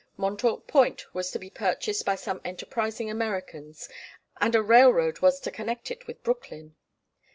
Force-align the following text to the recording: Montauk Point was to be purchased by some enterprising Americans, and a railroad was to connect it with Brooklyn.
Montauk 0.17 0.65
Point 0.65 1.05
was 1.13 1.29
to 1.29 1.37
be 1.37 1.51
purchased 1.51 2.07
by 2.07 2.15
some 2.15 2.41
enterprising 2.43 3.11
Americans, 3.11 3.87
and 4.37 4.55
a 4.55 4.63
railroad 4.63 5.19
was 5.19 5.39
to 5.41 5.51
connect 5.51 5.91
it 5.91 6.07
with 6.07 6.23
Brooklyn. 6.23 6.75